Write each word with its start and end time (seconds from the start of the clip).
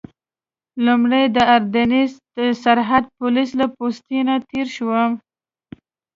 لومړی 0.85 1.23
د 1.35 1.37
اردني 1.55 2.03
سرحدي 2.63 3.11
پولیسو 3.17 3.55
له 3.61 3.67
پوستې 3.75 4.19
نه 4.27 4.35
تېر 4.49 4.67
شوم. 4.77 5.11